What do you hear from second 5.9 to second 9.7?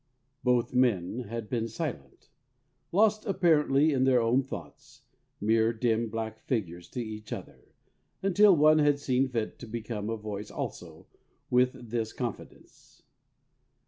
black figures to each other, until one had seen fit to